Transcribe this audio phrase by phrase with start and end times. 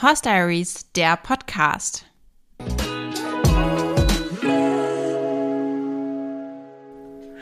[0.00, 2.06] Horse Diaries, der Podcast.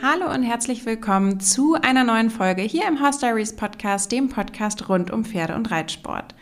[0.01, 4.89] Hallo und herzlich willkommen zu einer neuen Folge hier im Horse Diaries Podcast, dem Podcast
[4.89, 6.33] rund um Pferde und Reitsport.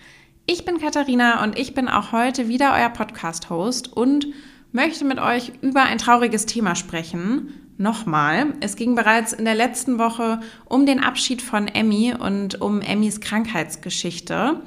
[0.45, 4.25] Ich bin Katharina und ich bin auch heute wieder euer Podcast-Host und
[4.71, 7.73] möchte mit euch über ein trauriges Thema sprechen.
[7.77, 8.53] Nochmal.
[8.61, 13.19] Es ging bereits in der letzten Woche um den Abschied von Emmy und um Emmys
[13.19, 14.61] Krankheitsgeschichte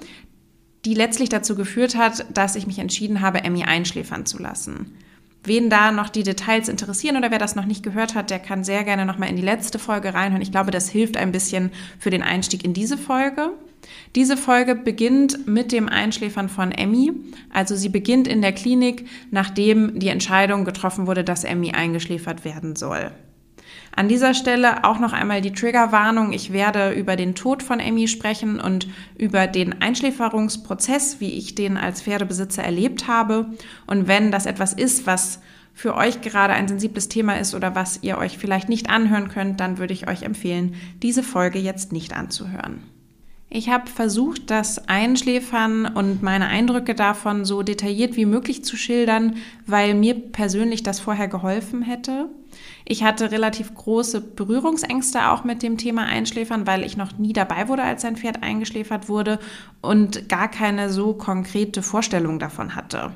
[0.89, 4.97] die letztlich dazu geführt hat, dass ich mich entschieden habe, Emmy einschläfern zu lassen.
[5.45, 8.65] Wen da noch die Details interessieren oder wer das noch nicht gehört hat, der kann
[8.65, 10.41] sehr gerne noch mal in die letzte Folge reinhören.
[10.41, 13.51] Ich glaube, das hilft ein bisschen für den Einstieg in diese Folge.
[14.15, 17.13] Diese Folge beginnt mit dem Einschläfern von Emmy.
[17.53, 22.77] Also sie beginnt in der Klinik, nachdem die Entscheidung getroffen wurde, dass Emmy eingeschläfert werden
[22.77, 23.11] soll.
[23.99, 26.33] An dieser Stelle auch noch einmal die Triggerwarnung.
[26.33, 31.77] Ich werde über den Tod von Emmy sprechen und über den Einschläferungsprozess, wie ich den
[31.77, 33.47] als Pferdebesitzer erlebt habe.
[33.89, 35.41] Und wenn das etwas ist, was
[35.75, 39.59] für euch gerade ein sensibles Thema ist oder was ihr euch vielleicht nicht anhören könnt,
[39.59, 42.85] dann würde ich euch empfehlen, diese Folge jetzt nicht anzuhören.
[43.51, 49.37] Ich habe versucht, das Einschläfern und meine Eindrücke davon so detailliert wie möglich zu schildern,
[49.67, 52.29] weil mir persönlich das vorher geholfen hätte.
[52.85, 57.69] Ich hatte relativ große Berührungsängste auch mit dem Thema Einschläfern, weil ich noch nie dabei
[57.69, 59.39] wurde, als ein Pferd eingeschläfert wurde
[59.81, 63.15] und gar keine so konkrete Vorstellung davon hatte.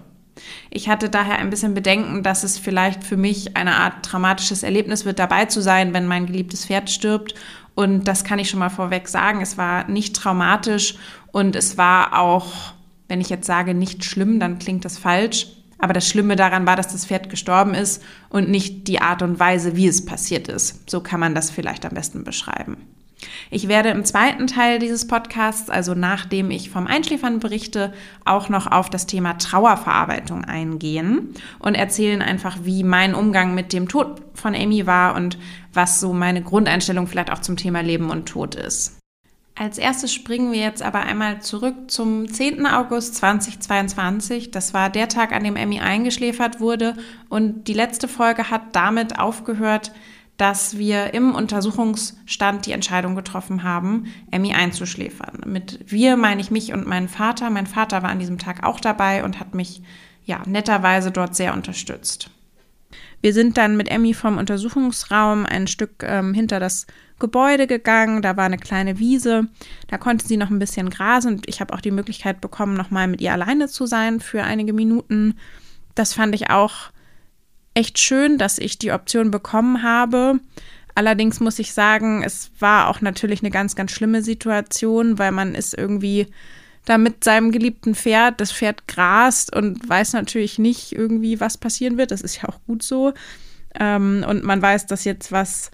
[0.71, 5.05] Ich hatte daher ein bisschen Bedenken, dass es vielleicht für mich eine Art traumatisches Erlebnis
[5.05, 7.35] wird, dabei zu sein, wenn mein geliebtes Pferd stirbt
[7.75, 9.41] und das kann ich schon mal vorweg sagen.
[9.41, 10.97] Es war nicht traumatisch
[11.33, 12.73] und es war auch,
[13.09, 15.49] wenn ich jetzt sage, nicht schlimm, dann klingt das falsch.
[15.79, 19.41] Aber das Schlimme daran war, dass das Pferd gestorben ist und nicht die Art und
[19.41, 20.89] Weise, wie es passiert ist.
[20.89, 22.77] So kann man das vielleicht am besten beschreiben.
[23.51, 27.93] Ich werde im zweiten Teil dieses Podcasts, also nachdem ich vom Einschläfern berichte,
[28.25, 33.89] auch noch auf das Thema Trauerverarbeitung eingehen und erzählen einfach, wie mein Umgang mit dem
[33.89, 35.39] Tod von Amy war und
[35.73, 38.99] was so meine Grundeinstellung vielleicht auch zum Thema Leben und Tod ist.
[39.55, 42.67] Als erstes springen wir jetzt aber einmal zurück zum 10.
[42.67, 44.51] August 2022.
[44.51, 46.97] Das war der Tag, an dem Emmy eingeschläfert wurde.
[47.29, 49.93] Und die letzte Folge hat damit aufgehört,
[50.43, 55.43] dass wir im Untersuchungsstand die Entscheidung getroffen haben, Emmy einzuschläfern.
[55.47, 57.49] Mit wir meine ich mich und meinen Vater.
[57.49, 59.83] Mein Vater war an diesem Tag auch dabei und hat mich
[60.25, 62.29] ja netterweise dort sehr unterstützt.
[63.21, 66.89] Wir sind dann mit Emmy vom Untersuchungsraum ein Stück ähm, hinter das
[67.21, 68.21] Gebäude gegangen.
[68.21, 69.47] Da war eine kleine Wiese.
[69.87, 73.21] Da konnte sie noch ein bisschen grasen ich habe auch die Möglichkeit bekommen, nochmal mit
[73.21, 75.39] ihr alleine zu sein für einige Minuten.
[75.95, 76.91] Das fand ich auch
[77.75, 80.41] echt schön, dass ich die Option bekommen habe.
[80.95, 85.55] Allerdings muss ich sagen, es war auch natürlich eine ganz, ganz schlimme Situation, weil man
[85.55, 86.27] ist irgendwie
[86.85, 91.97] da mit seinem geliebten Pferd, das Pferd grast und weiß natürlich nicht irgendwie, was passieren
[91.97, 92.11] wird.
[92.11, 93.15] Das ist ja auch gut so.
[93.79, 95.71] Ähm, und man weiß, dass jetzt was,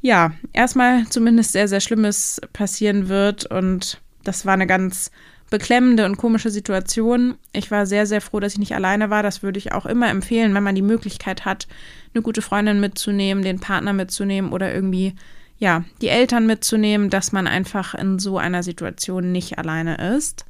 [0.00, 3.46] ja, erstmal zumindest sehr, sehr Schlimmes passieren wird.
[3.46, 5.10] Und das war eine ganz
[5.50, 7.36] beklemmende und komische Situation.
[7.52, 9.22] Ich war sehr, sehr froh, dass ich nicht alleine war.
[9.22, 11.66] Das würde ich auch immer empfehlen, wenn man die Möglichkeit hat,
[12.14, 15.14] eine gute Freundin mitzunehmen, den Partner mitzunehmen oder irgendwie,
[15.58, 20.46] ja, die Eltern mitzunehmen, dass man einfach in so einer Situation nicht alleine ist.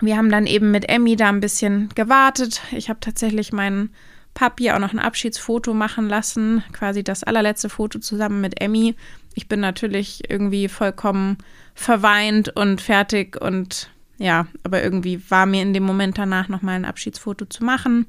[0.00, 2.60] Wir haben dann eben mit Emmy da ein bisschen gewartet.
[2.72, 3.90] Ich habe tatsächlich meinen
[4.36, 8.94] Papi auch noch ein Abschiedsfoto machen lassen, quasi das allerletzte Foto zusammen mit Emmy.
[9.34, 11.38] Ich bin natürlich irgendwie vollkommen
[11.74, 16.84] verweint und fertig und ja, aber irgendwie war mir in dem Moment danach nochmal ein
[16.84, 18.06] Abschiedsfoto zu machen.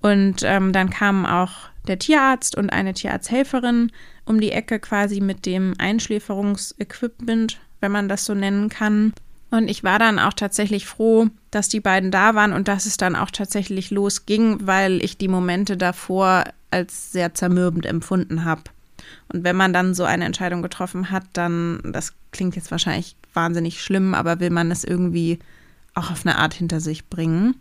[0.00, 3.92] Und ähm, dann kamen auch der Tierarzt und eine Tierarzthelferin
[4.24, 9.12] um die Ecke quasi mit dem Einschläferungsequipment, wenn man das so nennen kann.
[9.50, 12.96] Und ich war dann auch tatsächlich froh, dass die beiden da waren und dass es
[12.96, 18.62] dann auch tatsächlich losging, weil ich die Momente davor als sehr zermürbend empfunden habe.
[19.32, 23.82] Und wenn man dann so eine Entscheidung getroffen hat, dann, das klingt jetzt wahrscheinlich wahnsinnig
[23.82, 25.40] schlimm, aber will man es irgendwie
[25.94, 27.56] auch auf eine Art hinter sich bringen.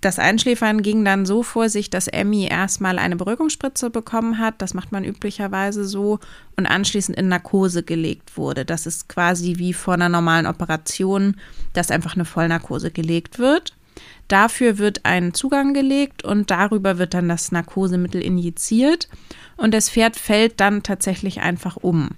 [0.00, 4.62] Das Einschläfern ging dann so vor sich, dass Emmy erstmal eine Beruhigungsspritze bekommen hat.
[4.62, 6.20] Das macht man üblicherweise so
[6.56, 8.64] und anschließend in Narkose gelegt wurde.
[8.64, 11.36] Das ist quasi wie vor einer normalen Operation,
[11.72, 13.74] dass einfach eine Vollnarkose gelegt wird.
[14.28, 19.08] Dafür wird ein Zugang gelegt und darüber wird dann das Narkosemittel injiziert
[19.56, 22.10] und das Pferd fällt dann tatsächlich einfach um.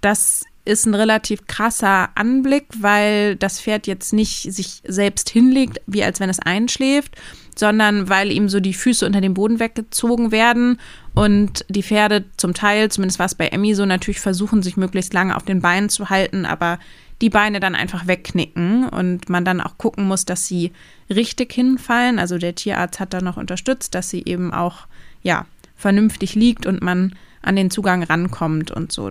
[0.00, 6.02] Das ist ein relativ krasser Anblick, weil das Pferd jetzt nicht sich selbst hinlegt, wie
[6.02, 7.16] als wenn es einschläft,
[7.54, 10.80] sondern weil ihm so die Füße unter dem Boden weggezogen werden
[11.14, 15.12] und die Pferde zum Teil, zumindest war es bei Emmy so, natürlich versuchen, sich möglichst
[15.12, 16.78] lange auf den Beinen zu halten, aber
[17.20, 20.72] die Beine dann einfach wegknicken und man dann auch gucken muss, dass sie
[21.08, 22.18] richtig hinfallen.
[22.18, 24.86] Also der Tierarzt hat da noch unterstützt, dass sie eben auch
[25.22, 25.46] ja
[25.76, 29.10] vernünftig liegt und man an den Zugang rankommt und so.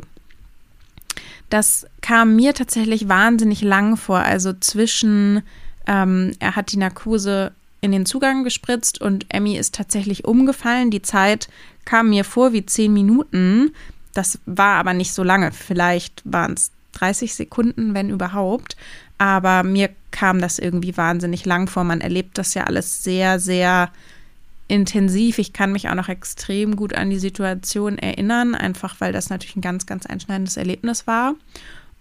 [1.50, 4.20] Das kam mir tatsächlich wahnsinnig lang vor.
[4.20, 5.44] Also zwischen,
[5.88, 7.52] ähm, er hat die Narkose
[7.82, 10.90] in den Zugang gespritzt und Emmy ist tatsächlich umgefallen.
[10.90, 11.50] Die Zeit
[11.86, 13.74] kam mir vor wie zehn Minuten.
[14.14, 15.52] Das war aber nicht so lange.
[15.52, 18.78] Vielleicht waren es 30 Sekunden, wenn überhaupt.
[19.18, 21.84] Aber mir kam das irgendwie wahnsinnig lang vor.
[21.84, 23.92] Man erlebt das ja alles sehr, sehr
[24.68, 25.40] intensiv.
[25.40, 29.56] Ich kann mich auch noch extrem gut an die Situation erinnern, einfach weil das natürlich
[29.56, 31.36] ein ganz, ganz einschneidendes Erlebnis war.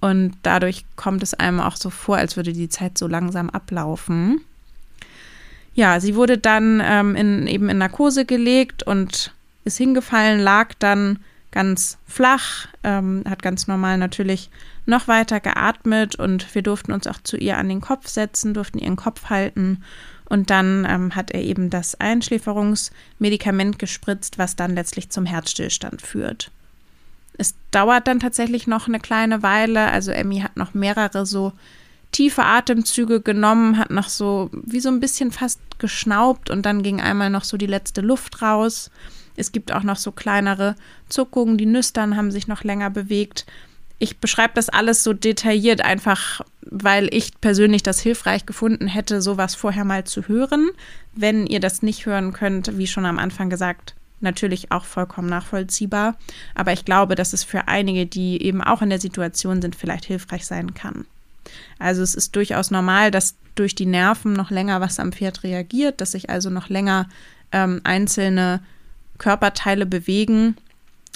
[0.00, 4.40] Und dadurch kommt es einem auch so vor, als würde die Zeit so langsam ablaufen.
[5.74, 9.32] Ja, sie wurde dann ähm, in, eben in Narkose gelegt und
[9.64, 11.20] ist hingefallen, lag dann
[11.52, 14.50] ganz flach, ähm, hat ganz normal natürlich
[14.86, 18.78] noch weiter geatmet und wir durften uns auch zu ihr an den Kopf setzen, durften
[18.78, 19.82] ihren Kopf halten
[20.32, 26.50] und dann ähm, hat er eben das Einschläferungsmedikament gespritzt, was dann letztlich zum Herzstillstand führt.
[27.36, 29.88] Es dauert dann tatsächlich noch eine kleine Weile.
[29.88, 31.52] Also Emmy hat noch mehrere so
[32.12, 37.02] tiefe Atemzüge genommen, hat noch so wie so ein bisschen fast geschnaubt und dann ging
[37.02, 38.90] einmal noch so die letzte Luft raus.
[39.36, 40.76] Es gibt auch noch so kleinere
[41.10, 43.44] Zuckungen, die Nüstern haben sich noch länger bewegt
[44.02, 46.40] ich beschreibe das alles so detailliert, einfach
[46.72, 50.70] weil ich persönlich das hilfreich gefunden hätte, sowas vorher mal zu hören.
[51.14, 56.16] Wenn ihr das nicht hören könnt, wie schon am Anfang gesagt, natürlich auch vollkommen nachvollziehbar.
[56.54, 60.06] Aber ich glaube, dass es für einige, die eben auch in der Situation sind, vielleicht
[60.06, 61.04] hilfreich sein kann.
[61.78, 66.00] Also es ist durchaus normal, dass durch die Nerven noch länger was am Pferd reagiert,
[66.00, 67.08] dass sich also noch länger
[67.50, 68.60] ähm, einzelne
[69.18, 70.56] Körperteile bewegen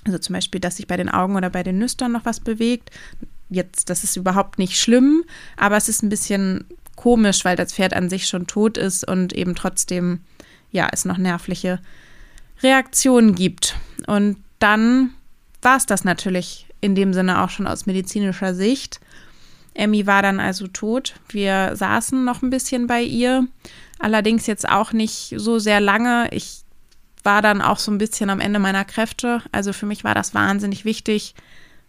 [0.07, 2.91] also zum Beispiel, dass sich bei den Augen oder bei den Nüstern noch was bewegt.
[3.49, 5.25] Jetzt, das ist überhaupt nicht schlimm,
[5.57, 6.65] aber es ist ein bisschen
[6.97, 10.21] komisch, weil das Pferd an sich schon tot ist und eben trotzdem,
[10.73, 11.81] ja, es noch nervliche
[12.63, 13.77] Reaktionen gibt.
[14.07, 15.11] Und dann
[15.63, 19.01] war es das natürlich in dem Sinne auch schon aus medizinischer Sicht.
[19.75, 21.15] Emmy war dann also tot.
[21.29, 23.47] Wir saßen noch ein bisschen bei ihr,
[23.99, 26.29] allerdings jetzt auch nicht so sehr lange.
[26.33, 26.63] Ich
[27.23, 29.43] war dann auch so ein bisschen am Ende meiner Kräfte.
[29.53, 31.35] Also für mich war das wahnsinnig wichtig,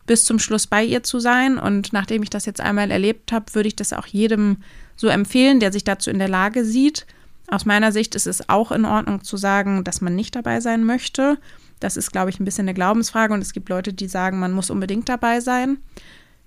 [0.07, 1.59] bis zum Schluss bei ihr zu sein.
[1.59, 4.57] Und nachdem ich das jetzt einmal erlebt habe, würde ich das auch jedem
[4.95, 7.05] so empfehlen, der sich dazu in der Lage sieht.
[7.49, 10.83] Aus meiner Sicht ist es auch in Ordnung zu sagen, dass man nicht dabei sein
[10.83, 11.37] möchte.
[11.79, 14.51] Das ist, glaube ich, ein bisschen eine Glaubensfrage und es gibt Leute, die sagen, man
[14.51, 15.77] muss unbedingt dabei sein.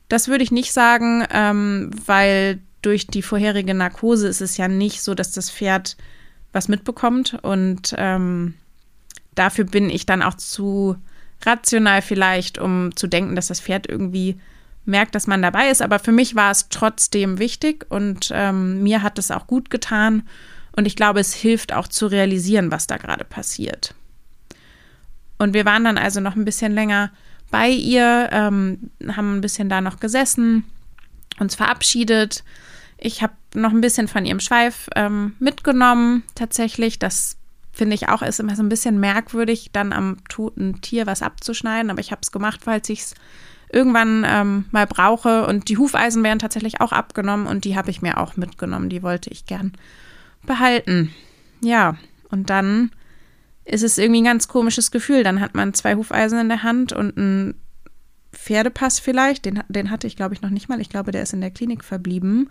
[0.09, 5.03] Das würde ich nicht sagen, ähm, weil durch die vorherige Narkose ist es ja nicht
[5.03, 5.97] so, dass das Pferd
[6.53, 8.55] was mitbekommt und ähm,
[9.37, 10.97] dafür bin ich dann auch zu
[11.45, 14.39] rational vielleicht, um zu denken, dass das Pferd irgendwie
[14.85, 15.83] merkt, dass man dabei ist.
[15.83, 20.23] Aber für mich war es trotzdem wichtig und ähm, mir hat es auch gut getan.
[20.73, 23.95] Und ich glaube, es hilft auch zu realisieren, was da gerade passiert.
[25.39, 27.11] Und wir waren dann also noch ein bisschen länger
[27.51, 30.65] bei ihr, ähm, haben ein bisschen da noch gesessen,
[31.39, 32.45] uns verabschiedet.
[32.99, 36.99] Ich habe noch ein bisschen von ihrem Schweif ähm, mitgenommen, tatsächlich.
[36.99, 37.37] Das
[37.81, 41.91] finde ich auch, ist immer so ein bisschen merkwürdig, dann am toten Tier was abzuschneiden.
[41.91, 43.15] Aber ich habe es gemacht, falls ich es
[43.73, 45.47] irgendwann ähm, mal brauche.
[45.47, 48.91] Und die Hufeisen werden tatsächlich auch abgenommen und die habe ich mir auch mitgenommen.
[48.91, 49.73] Die wollte ich gern
[50.45, 51.11] behalten.
[51.63, 51.97] Ja,
[52.29, 52.91] und dann
[53.65, 55.25] ist es irgendwie ein ganz komisches Gefühl.
[55.25, 57.55] Dann hat man zwei Hufeisen in der Hand und einen
[58.35, 59.47] Pferdepass vielleicht.
[59.47, 60.83] Den, den hatte ich, glaube ich, noch nicht mal.
[60.83, 62.51] Ich glaube, der ist in der Klinik verblieben.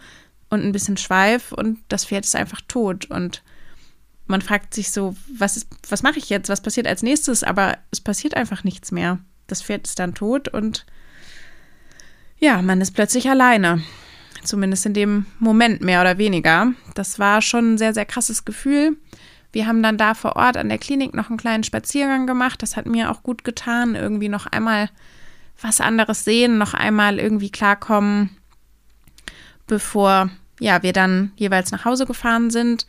[0.49, 3.05] Und ein bisschen Schweif und das Pferd ist einfach tot.
[3.11, 3.43] Und
[4.29, 6.49] man fragt sich so, was, was mache ich jetzt?
[6.49, 7.43] Was passiert als nächstes?
[7.43, 9.17] Aber es passiert einfach nichts mehr.
[9.47, 10.85] Das Pferd ist dann tot und
[12.37, 13.81] ja, man ist plötzlich alleine.
[14.43, 16.71] Zumindest in dem Moment mehr oder weniger.
[16.93, 18.97] Das war schon ein sehr, sehr krasses Gefühl.
[19.51, 22.61] Wir haben dann da vor Ort an der Klinik noch einen kleinen Spaziergang gemacht.
[22.61, 23.95] Das hat mir auch gut getan.
[23.95, 24.91] Irgendwie noch einmal
[25.59, 28.29] was anderes sehen, noch einmal irgendwie klarkommen,
[29.65, 32.85] bevor ja, wir dann jeweils nach Hause gefahren sind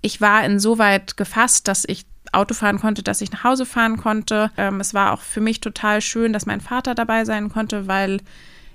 [0.00, 4.50] ich war insoweit gefasst, dass ich Auto fahren konnte, dass ich nach Hause fahren konnte.
[4.56, 8.20] Ähm, es war auch für mich total schön, dass mein Vater dabei sein konnte, weil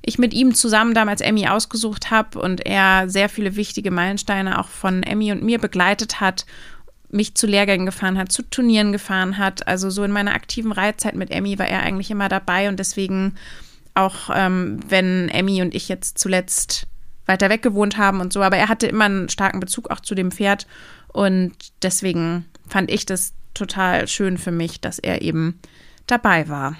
[0.01, 4.67] ich mit ihm zusammen damals Emmy ausgesucht habe und er sehr viele wichtige Meilensteine auch
[4.67, 6.45] von Emmy und mir begleitet hat,
[7.09, 9.67] mich zu Lehrgängen gefahren hat, zu Turnieren gefahren hat.
[9.67, 13.35] Also so in meiner aktiven Reitzeit mit Emmy war er eigentlich immer dabei und deswegen
[13.93, 16.87] auch ähm, wenn Emmy und ich jetzt zuletzt
[17.25, 20.15] weiter weg gewohnt haben und so, aber er hatte immer einen starken Bezug auch zu
[20.15, 20.67] dem Pferd
[21.13, 25.59] und deswegen fand ich das total schön für mich, dass er eben
[26.07, 26.75] dabei war.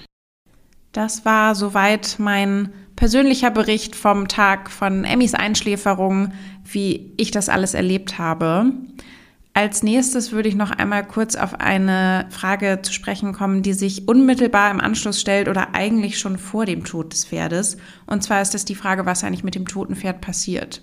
[0.92, 6.32] Das war soweit mein persönlicher Bericht vom Tag von Emmys Einschläferung,
[6.64, 8.72] wie ich das alles erlebt habe.
[9.54, 14.08] Als nächstes würde ich noch einmal kurz auf eine Frage zu sprechen kommen, die sich
[14.08, 17.76] unmittelbar im Anschluss stellt oder eigentlich schon vor dem Tod des Pferdes.
[18.06, 20.82] Und zwar ist es die Frage, was eigentlich mit dem toten Pferd passiert.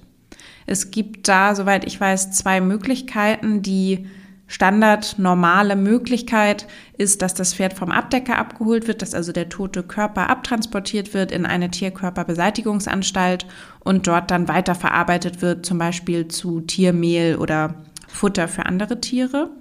[0.65, 3.61] Es gibt da, soweit ich weiß, zwei Möglichkeiten.
[3.61, 4.07] Die
[4.51, 9.81] Standard normale Möglichkeit ist, dass das Pferd vom Abdecker abgeholt wird, dass also der tote
[9.81, 13.45] Körper abtransportiert wird in eine Tierkörperbeseitigungsanstalt
[13.79, 17.75] und dort dann weiterverarbeitet wird, zum Beispiel zu Tiermehl oder
[18.09, 19.51] Futter für andere Tiere.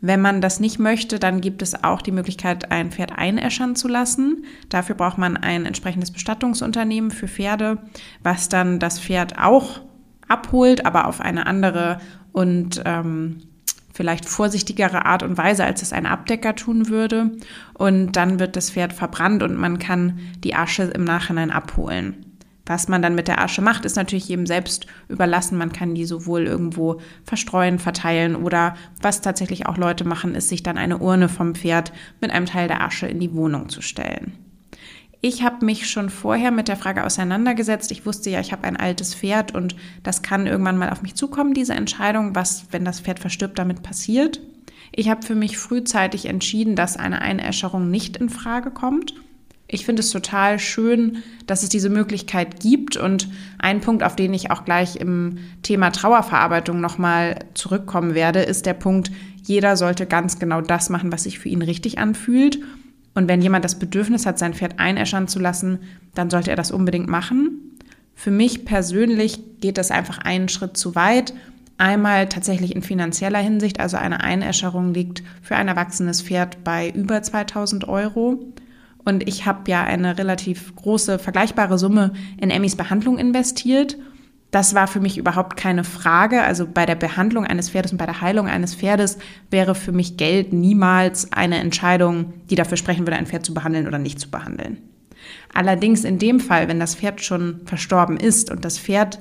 [0.00, 3.88] Wenn man das nicht möchte, dann gibt es auch die Möglichkeit, ein Pferd einäschern zu
[3.88, 4.44] lassen.
[4.70, 7.78] Dafür braucht man ein entsprechendes Bestattungsunternehmen für Pferde,
[8.22, 9.80] was dann das Pferd auch
[10.28, 11.98] abholt, aber auf eine andere
[12.32, 13.42] und ähm,
[13.92, 17.30] vielleicht vorsichtigere Art und Weise, als es ein Abdecker tun würde.
[17.74, 22.26] Und dann wird das Pferd verbrannt und man kann die Asche im Nachhinein abholen.
[22.66, 25.58] Was man dann mit der Asche macht, ist natürlich jedem selbst überlassen.
[25.58, 30.62] Man kann die sowohl irgendwo verstreuen, verteilen oder was tatsächlich auch Leute machen, ist sich
[30.62, 34.32] dann eine Urne vom Pferd mit einem Teil der Asche in die Wohnung zu stellen.
[35.26, 37.90] Ich habe mich schon vorher mit der Frage auseinandergesetzt.
[37.90, 41.14] Ich wusste ja, ich habe ein altes Pferd und das kann irgendwann mal auf mich
[41.14, 44.42] zukommen, diese Entscheidung, was, wenn das Pferd verstirbt, damit passiert.
[44.92, 49.14] Ich habe für mich frühzeitig entschieden, dass eine Einäscherung nicht in Frage kommt
[49.66, 52.96] ich finde es total schön, dass es diese Möglichkeit gibt.
[52.96, 53.28] Und
[53.58, 58.74] ein Punkt, auf den ich auch gleich im Thema Trauerverarbeitung nochmal zurückkommen werde, ist der
[58.74, 59.10] Punkt,
[59.42, 62.60] jeder sollte ganz genau das machen, was sich für ihn richtig anfühlt.
[63.14, 65.78] Und wenn jemand das Bedürfnis hat, sein Pferd einäschern zu lassen,
[66.14, 67.78] dann sollte er das unbedingt machen.
[68.14, 71.34] Für mich persönlich geht das einfach einen Schritt zu weit.
[71.78, 77.22] Einmal tatsächlich in finanzieller Hinsicht, also eine Einäscherung liegt für ein erwachsenes Pferd bei über
[77.22, 78.52] 2000 Euro.
[79.04, 83.96] Und ich habe ja eine relativ große, vergleichbare Summe in Emmys Behandlung investiert.
[84.54, 86.42] Das war für mich überhaupt keine Frage.
[86.42, 89.18] Also bei der Behandlung eines Pferdes und bei der Heilung eines Pferdes
[89.50, 93.88] wäre für mich Geld niemals eine Entscheidung, die dafür sprechen würde, ein Pferd zu behandeln
[93.88, 94.78] oder nicht zu behandeln.
[95.52, 99.18] Allerdings in dem Fall, wenn das Pferd schon verstorben ist und das Pferd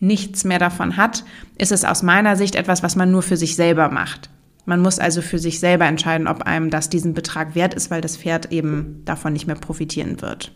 [0.00, 1.24] nichts mehr davon hat,
[1.56, 4.28] ist es aus meiner Sicht etwas, was man nur für sich selber macht.
[4.66, 8.02] Man muss also für sich selber entscheiden, ob einem das diesen Betrag wert ist, weil
[8.02, 10.52] das Pferd eben davon nicht mehr profitieren wird.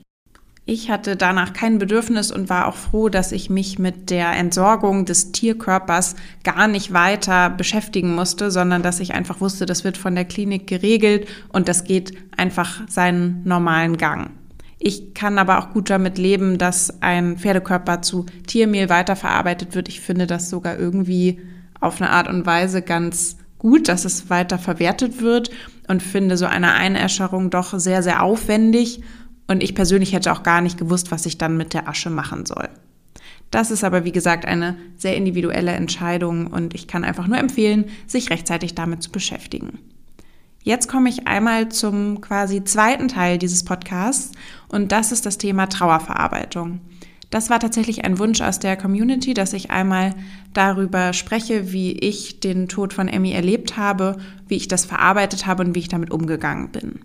[0.70, 5.06] Ich hatte danach kein Bedürfnis und war auch froh, dass ich mich mit der Entsorgung
[5.06, 10.14] des Tierkörpers gar nicht weiter beschäftigen musste, sondern dass ich einfach wusste, das wird von
[10.14, 14.28] der Klinik geregelt und das geht einfach seinen normalen Gang.
[14.78, 19.88] Ich kann aber auch gut damit leben, dass ein Pferdekörper zu Tiermehl weiterverarbeitet wird.
[19.88, 21.40] Ich finde das sogar irgendwie
[21.80, 25.50] auf eine Art und Weise ganz gut, dass es weiter verwertet wird
[25.88, 29.00] und finde so eine Einäscherung doch sehr, sehr aufwendig.
[29.48, 32.46] Und ich persönlich hätte auch gar nicht gewusst, was ich dann mit der Asche machen
[32.46, 32.68] soll.
[33.50, 37.86] Das ist aber, wie gesagt, eine sehr individuelle Entscheidung und ich kann einfach nur empfehlen,
[38.06, 39.78] sich rechtzeitig damit zu beschäftigen.
[40.62, 44.32] Jetzt komme ich einmal zum quasi zweiten Teil dieses Podcasts
[44.68, 46.80] und das ist das Thema Trauerverarbeitung.
[47.30, 50.14] Das war tatsächlich ein Wunsch aus der Community, dass ich einmal
[50.52, 55.62] darüber spreche, wie ich den Tod von Emmy erlebt habe, wie ich das verarbeitet habe
[55.62, 57.00] und wie ich damit umgegangen bin.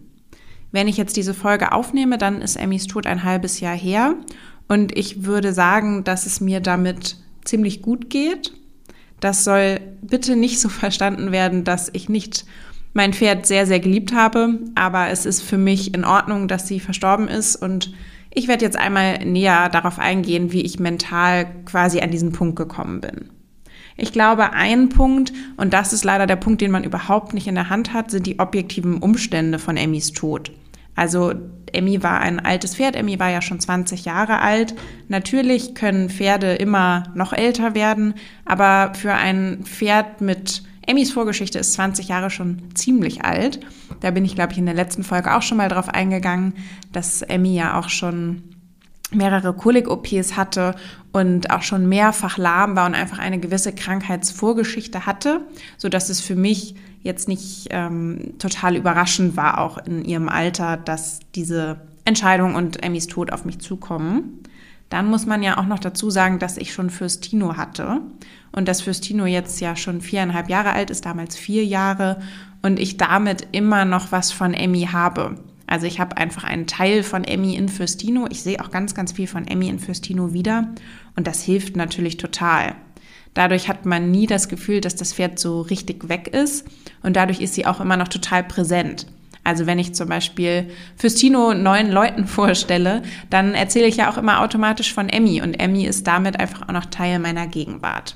[0.73, 4.15] Wenn ich jetzt diese Folge aufnehme, dann ist Emmys Tod ein halbes Jahr her
[4.67, 7.15] und ich würde sagen, dass es mir damit
[7.45, 8.51] ziemlich gut geht.
[9.19, 12.45] Das soll bitte nicht so verstanden werden, dass ich nicht
[12.91, 16.79] mein Pferd sehr, sehr geliebt habe, aber es ist für mich in Ordnung, dass sie
[16.79, 17.93] verstorben ist und
[18.31, 22.99] ich werde jetzt einmal näher darauf eingehen, wie ich mental quasi an diesen Punkt gekommen
[22.99, 23.29] bin.
[23.95, 27.53] Ich glaube, ein Punkt, und das ist leider der Punkt, den man überhaupt nicht in
[27.53, 30.51] der Hand hat, sind die objektiven Umstände von Emmys Tod.
[30.95, 31.33] Also
[31.71, 34.75] Emmy war ein altes Pferd, Emmy war ja schon 20 Jahre alt.
[35.07, 38.13] Natürlich können Pferde immer noch älter werden,
[38.45, 43.59] aber für ein Pferd mit Emmys Vorgeschichte ist 20 Jahre schon ziemlich alt.
[44.01, 46.53] Da bin ich, glaube ich, in der letzten Folge auch schon mal drauf eingegangen,
[46.91, 48.43] dass Emmy ja auch schon
[49.11, 50.75] mehrere Kolik-OPs hatte
[51.11, 55.41] und auch schon mehrfach lahm war und einfach eine gewisse Krankheitsvorgeschichte hatte,
[55.77, 60.77] so dass es für mich jetzt nicht ähm, total überraschend war, auch in ihrem Alter,
[60.77, 64.39] dass diese Entscheidung und Emmys Tod auf mich zukommen.
[64.89, 68.01] Dann muss man ja auch noch dazu sagen, dass ich schon Fürstino hatte
[68.51, 72.21] und dass Fürstino jetzt ja schon viereinhalb Jahre alt ist, damals vier Jahre
[72.61, 75.37] und ich damit immer noch was von Emmy habe.
[75.65, 78.27] Also ich habe einfach einen Teil von Emmy in Fürstino.
[78.29, 80.69] Ich sehe auch ganz, ganz viel von Emmy in Fürstino wieder
[81.15, 82.75] und das hilft natürlich total.
[83.33, 86.67] Dadurch hat man nie das Gefühl, dass das Pferd so richtig weg ist
[87.01, 89.07] und dadurch ist sie auch immer noch total präsent.
[89.43, 94.17] Also wenn ich zum Beispiel fürs Tino neuen Leuten vorstelle, dann erzähle ich ja auch
[94.17, 98.15] immer automatisch von Emmy und Emmy ist damit einfach auch noch Teil meiner Gegenwart.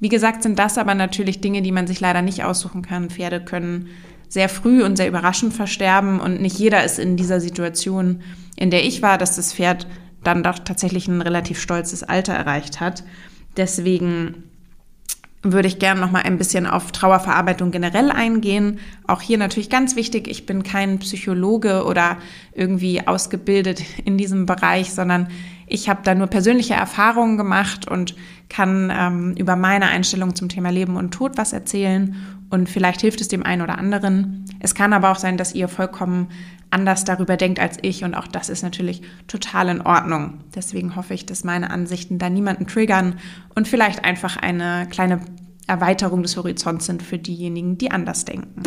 [0.00, 3.10] Wie gesagt, sind das aber natürlich Dinge, die man sich leider nicht aussuchen kann.
[3.10, 3.88] Pferde können
[4.28, 8.22] sehr früh und sehr überraschend versterben und nicht jeder ist in dieser Situation,
[8.56, 9.86] in der ich war, dass das Pferd
[10.22, 13.02] dann doch tatsächlich ein relativ stolzes Alter erreicht hat.
[13.58, 14.44] Deswegen
[15.42, 18.80] würde ich gerne noch mal ein bisschen auf Trauerverarbeitung generell eingehen.
[19.06, 22.18] Auch hier natürlich ganz wichtig, ich bin kein Psychologe oder
[22.54, 25.28] irgendwie ausgebildet in diesem Bereich, sondern
[25.66, 28.14] ich habe da nur persönliche Erfahrungen gemacht und
[28.48, 32.16] kann ähm, über meine Einstellung zum Thema Leben und Tod was erzählen
[32.50, 34.44] und vielleicht hilft es dem einen oder anderen.
[34.60, 36.28] Es kann aber auch sein, dass ihr vollkommen
[36.70, 40.40] anders darüber denkt als ich und auch das ist natürlich total in Ordnung.
[40.54, 43.16] Deswegen hoffe ich, dass meine Ansichten da niemanden triggern
[43.54, 45.20] und vielleicht einfach eine kleine
[45.66, 48.62] Erweiterung des Horizonts sind für diejenigen, die anders denken.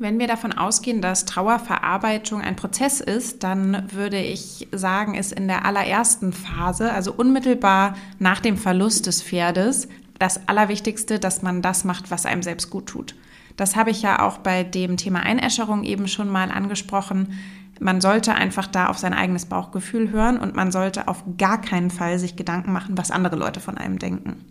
[0.00, 5.46] Wenn wir davon ausgehen, dass Trauerverarbeitung ein Prozess ist, dann würde ich sagen, ist in
[5.46, 9.88] der allerersten Phase, also unmittelbar nach dem Verlust des Pferdes,
[10.18, 13.14] das Allerwichtigste, dass man das macht, was einem selbst gut tut.
[13.58, 17.38] Das habe ich ja auch bei dem Thema Einäscherung eben schon mal angesprochen.
[17.78, 21.90] Man sollte einfach da auf sein eigenes Bauchgefühl hören und man sollte auf gar keinen
[21.90, 24.46] Fall sich Gedanken machen, was andere Leute von einem denken.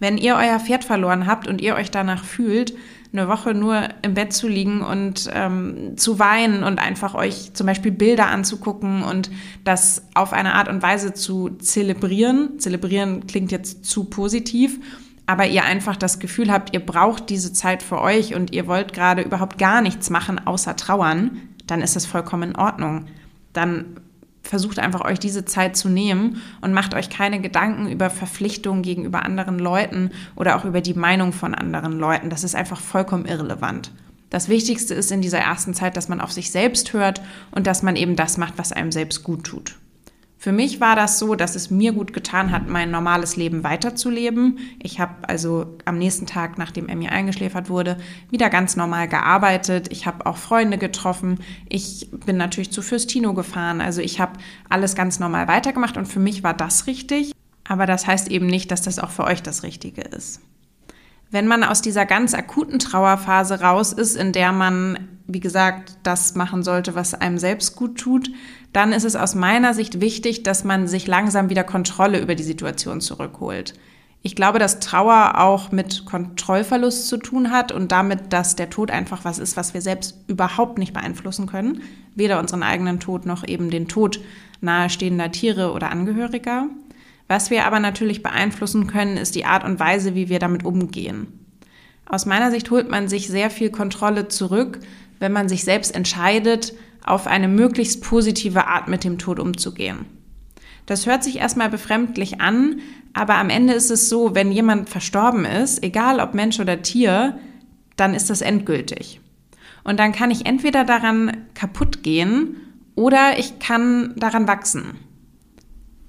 [0.00, 2.74] Wenn ihr euer Pferd verloren habt und ihr euch danach fühlt,
[3.12, 7.66] eine Woche nur im Bett zu liegen und ähm, zu weinen und einfach euch zum
[7.66, 9.30] Beispiel Bilder anzugucken und
[9.64, 12.58] das auf eine Art und Weise zu zelebrieren.
[12.58, 14.80] Zelebrieren klingt jetzt zu positiv,
[15.26, 18.94] aber ihr einfach das Gefühl habt, ihr braucht diese Zeit für euch und ihr wollt
[18.94, 21.32] gerade überhaupt gar nichts machen außer trauern,
[21.66, 23.06] dann ist das vollkommen in Ordnung.
[23.52, 24.00] Dann
[24.42, 29.24] versucht einfach euch diese Zeit zu nehmen und macht euch keine Gedanken über Verpflichtungen gegenüber
[29.24, 32.30] anderen Leuten oder auch über die Meinung von anderen Leuten.
[32.30, 33.92] Das ist einfach vollkommen irrelevant.
[34.30, 37.20] Das Wichtigste ist in dieser ersten Zeit, dass man auf sich selbst hört
[37.50, 39.76] und dass man eben das macht, was einem selbst gut tut.
[40.42, 44.58] Für mich war das so, dass es mir gut getan hat, mein normales Leben weiterzuleben.
[44.82, 47.96] Ich habe also am nächsten Tag, nachdem Emmy eingeschläfert wurde,
[48.28, 49.92] wieder ganz normal gearbeitet.
[49.92, 51.38] Ich habe auch Freunde getroffen.
[51.68, 53.80] Ich bin natürlich zu Fürstino gefahren.
[53.80, 54.32] Also ich habe
[54.68, 57.30] alles ganz normal weitergemacht und für mich war das richtig.
[57.62, 60.40] Aber das heißt eben nicht, dass das auch für euch das Richtige ist.
[61.30, 66.34] Wenn man aus dieser ganz akuten Trauerphase raus ist, in der man, wie gesagt, das
[66.34, 68.28] machen sollte, was einem selbst gut tut,
[68.72, 72.42] dann ist es aus meiner Sicht wichtig, dass man sich langsam wieder Kontrolle über die
[72.42, 73.74] Situation zurückholt.
[74.24, 78.90] Ich glaube, dass Trauer auch mit Kontrollverlust zu tun hat und damit, dass der Tod
[78.90, 81.82] einfach was ist, was wir selbst überhaupt nicht beeinflussen können.
[82.14, 84.20] Weder unseren eigenen Tod noch eben den Tod
[84.60, 86.68] nahestehender Tiere oder Angehöriger.
[87.26, 91.26] Was wir aber natürlich beeinflussen können, ist die Art und Weise, wie wir damit umgehen.
[92.06, 94.78] Aus meiner Sicht holt man sich sehr viel Kontrolle zurück,
[95.18, 100.06] wenn man sich selbst entscheidet, auf eine möglichst positive Art mit dem Tod umzugehen.
[100.86, 102.80] Das hört sich erstmal befremdlich an,
[103.12, 107.38] aber am Ende ist es so, wenn jemand verstorben ist, egal ob Mensch oder Tier,
[107.96, 109.20] dann ist das endgültig.
[109.84, 112.56] Und dann kann ich entweder daran kaputt gehen
[112.94, 114.96] oder ich kann daran wachsen.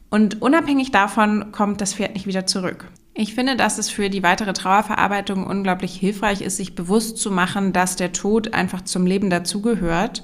[0.10, 2.92] Und unabhängig davon kommt das Pferd nicht wieder zurück.
[3.16, 7.74] Ich finde, dass es für die weitere Trauerverarbeitung unglaublich hilfreich ist, sich bewusst zu machen,
[7.74, 10.24] dass der Tod einfach zum Leben dazugehört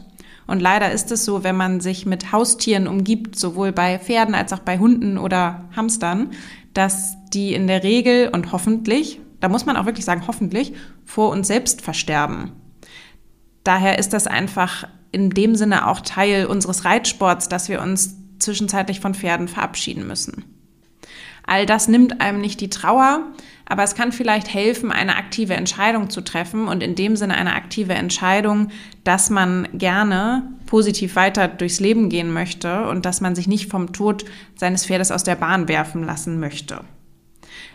[0.50, 4.52] und leider ist es so, wenn man sich mit Haustieren umgibt, sowohl bei Pferden als
[4.52, 6.32] auch bei Hunden oder Hamstern,
[6.74, 10.74] dass die in der Regel und hoffentlich, da muss man auch wirklich sagen, hoffentlich,
[11.06, 12.52] vor uns selbst versterben.
[13.64, 19.00] Daher ist das einfach in dem Sinne auch Teil unseres Reitsports, dass wir uns zwischenzeitlich
[19.00, 20.46] von Pferden verabschieden müssen.
[21.46, 23.28] All das nimmt einem nicht die Trauer,
[23.70, 27.54] aber es kann vielleicht helfen, eine aktive Entscheidung zu treffen und in dem Sinne eine
[27.54, 28.70] aktive Entscheidung,
[29.04, 33.94] dass man gerne positiv weiter durchs Leben gehen möchte und dass man sich nicht vom
[33.94, 36.82] Tod seines Pferdes aus der Bahn werfen lassen möchte.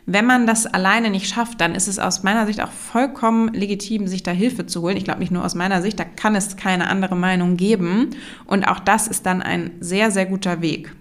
[0.07, 4.07] Wenn man das alleine nicht schafft, dann ist es aus meiner Sicht auch vollkommen legitim,
[4.07, 4.98] sich da Hilfe zu holen.
[4.98, 8.11] Ich glaube nicht nur aus meiner Sicht, da kann es keine andere Meinung geben.
[8.44, 10.94] Und auch das ist dann ein sehr, sehr guter Weg.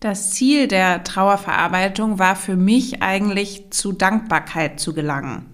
[0.00, 5.46] Das Ziel der Trauerverarbeitung war für mich eigentlich zu Dankbarkeit zu gelangen.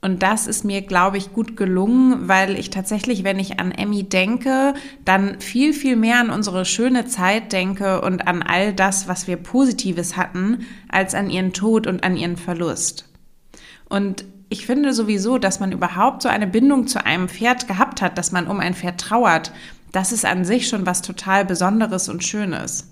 [0.00, 4.04] Und das ist mir, glaube ich, gut gelungen, weil ich tatsächlich, wenn ich an Emmy
[4.04, 4.74] denke,
[5.04, 9.36] dann viel, viel mehr an unsere schöne Zeit denke und an all das, was wir
[9.36, 13.08] Positives hatten, als an ihren Tod und an ihren Verlust.
[13.88, 18.18] Und ich finde sowieso, dass man überhaupt so eine Bindung zu einem Pferd gehabt hat,
[18.18, 19.52] dass man um ein Pferd trauert,
[19.92, 22.86] das ist an sich schon was total Besonderes und Schönes.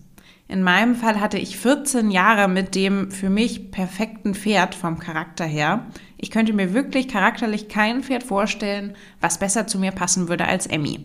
[0.49, 5.45] In meinem Fall hatte ich 14 Jahre mit dem für mich perfekten Pferd vom Charakter
[5.45, 5.87] her.
[6.19, 10.67] Ich könnte mir wirklich charakterlich kein Pferd vorstellen, was besser zu mir passen würde als
[10.67, 11.05] Emmy.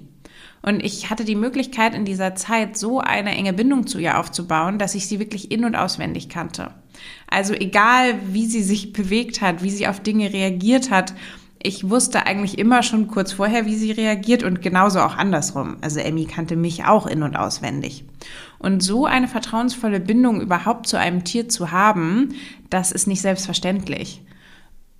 [0.61, 4.77] Und ich hatte die Möglichkeit in dieser Zeit so eine enge Bindung zu ihr aufzubauen,
[4.77, 6.71] dass ich sie wirklich in und auswendig kannte.
[7.27, 11.15] Also egal, wie sie sich bewegt hat, wie sie auf Dinge reagiert hat,
[11.63, 15.77] ich wusste eigentlich immer schon kurz vorher, wie sie reagiert und genauso auch andersrum.
[15.81, 18.03] Also Emmy kannte mich auch in und auswendig.
[18.61, 22.35] Und so eine vertrauensvolle Bindung überhaupt zu einem Tier zu haben,
[22.69, 24.21] das ist nicht selbstverständlich.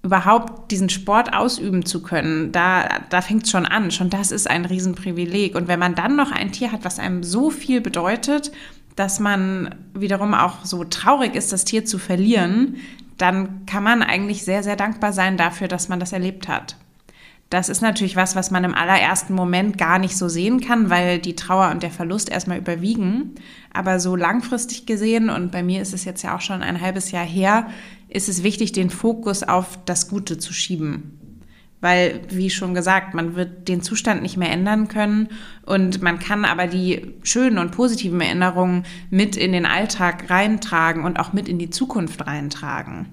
[0.02, 3.92] Überhaupt diesen Sport ausüben zu können, da, da fängt es schon an.
[3.92, 5.54] Schon das ist ein Riesenprivileg.
[5.54, 8.52] Und wenn man dann noch ein Tier hat, was einem so viel bedeutet,
[8.96, 12.78] dass man wiederum auch so traurig ist, das Tier zu verlieren,
[13.18, 16.78] dann kann man eigentlich sehr, sehr dankbar sein dafür, dass man das erlebt hat.
[17.52, 21.20] Das ist natürlich was, was man im allerersten Moment gar nicht so sehen kann, weil
[21.20, 23.36] die Trauer und der Verlust erstmal überwiegen.
[23.74, 27.12] Aber so langfristig gesehen, und bei mir ist es jetzt ja auch schon ein halbes
[27.12, 27.68] Jahr her,
[28.08, 31.20] ist es wichtig, den Fokus auf das Gute zu schieben.
[31.82, 35.28] Weil, wie schon gesagt, man wird den Zustand nicht mehr ändern können
[35.66, 41.20] und man kann aber die schönen und positiven Erinnerungen mit in den Alltag reintragen und
[41.20, 43.08] auch mit in die Zukunft reintragen.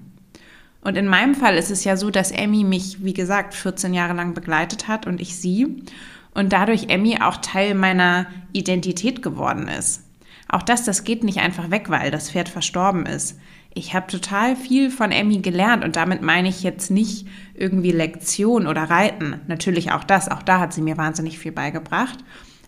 [0.81, 4.13] Und in meinem Fall ist es ja so, dass Emmy mich, wie gesagt, 14 Jahre
[4.13, 5.83] lang begleitet hat und ich sie.
[6.33, 10.03] Und dadurch Emmy auch Teil meiner Identität geworden ist.
[10.47, 13.37] Auch das, das geht nicht einfach weg, weil das Pferd verstorben ist.
[13.73, 18.65] Ich habe total viel von Emmy gelernt und damit meine ich jetzt nicht irgendwie Lektion
[18.65, 19.41] oder Reiten.
[19.47, 22.17] Natürlich auch das, auch da hat sie mir wahnsinnig viel beigebracht.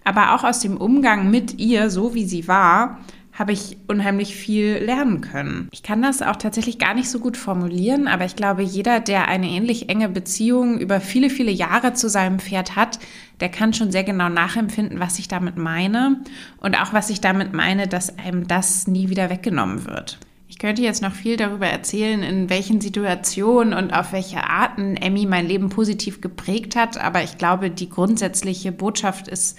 [0.03, 2.99] Aber auch aus dem Umgang mit ihr, so wie sie war,
[3.33, 5.69] habe ich unheimlich viel lernen können.
[5.71, 9.27] Ich kann das auch tatsächlich gar nicht so gut formulieren, aber ich glaube, jeder, der
[9.27, 12.99] eine ähnlich enge Beziehung über viele, viele Jahre zu seinem Pferd hat,
[13.39, 16.21] der kann schon sehr genau nachempfinden, was ich damit meine
[16.57, 20.19] und auch was ich damit meine, dass einem das nie wieder weggenommen wird.
[20.51, 25.25] Ich könnte jetzt noch viel darüber erzählen, in welchen Situationen und auf welche Arten Emmy
[25.25, 29.57] mein Leben positiv geprägt hat, aber ich glaube, die grundsätzliche Botschaft ist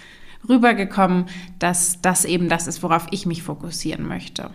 [0.49, 1.27] rübergekommen,
[1.59, 4.51] dass das eben das ist, worauf ich mich fokussieren möchte.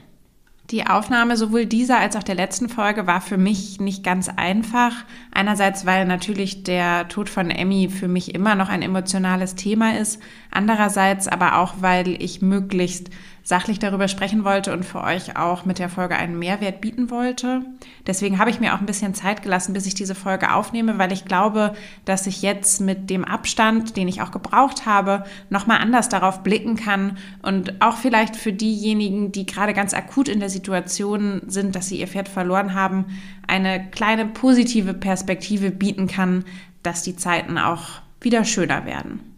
[0.71, 4.91] Die Aufnahme sowohl dieser als auch der letzten Folge war für mich nicht ganz einfach.
[5.31, 10.21] Einerseits, weil natürlich der Tod von Emmy für mich immer noch ein emotionales Thema ist.
[10.57, 13.11] Andererseits aber auch, weil ich möglichst
[13.43, 17.61] sachlich darüber sprechen wollte und für euch auch mit der Folge einen Mehrwert bieten wollte.
[18.07, 21.11] Deswegen habe ich mir auch ein bisschen Zeit gelassen, bis ich diese Folge aufnehme, weil
[21.11, 26.09] ich glaube, dass ich jetzt mit dem Abstand, den ich auch gebraucht habe, nochmal anders
[26.09, 31.43] darauf blicken kann und auch vielleicht für diejenigen, die gerade ganz akut in der Situation
[31.45, 33.05] sind, dass sie ihr Pferd verloren haben,
[33.45, 36.45] eine kleine positive Perspektive bieten kann,
[36.81, 39.36] dass die Zeiten auch wieder schöner werden.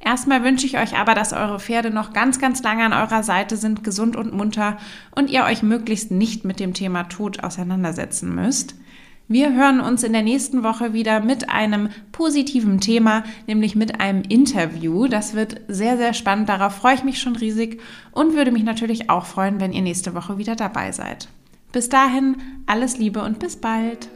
[0.00, 3.56] Erstmal wünsche ich euch aber, dass eure Pferde noch ganz, ganz lange an eurer Seite
[3.56, 4.78] sind, gesund und munter
[5.14, 8.74] und ihr euch möglichst nicht mit dem Thema Tod auseinandersetzen müsst.
[9.30, 14.22] Wir hören uns in der nächsten Woche wieder mit einem positiven Thema, nämlich mit einem
[14.22, 15.06] Interview.
[15.06, 16.48] Das wird sehr, sehr spannend.
[16.48, 17.78] Darauf freue ich mich schon riesig
[18.12, 21.28] und würde mich natürlich auch freuen, wenn ihr nächste Woche wieder dabei seid.
[21.72, 24.08] Bis dahin, alles Liebe und bis bald.